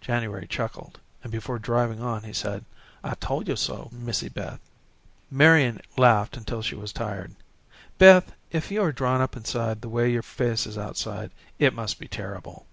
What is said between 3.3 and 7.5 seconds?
yo' so, Missy Beth." Marian laughed until she was tired.